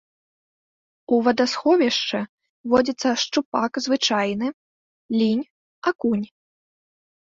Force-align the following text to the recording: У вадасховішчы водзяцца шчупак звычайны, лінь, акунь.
У 1.13 1.19
вадасховішчы 1.27 2.19
водзяцца 2.73 3.09
шчупак 3.27 3.71
звычайны, 3.89 4.47
лінь, 5.21 5.43
акунь. 5.95 6.27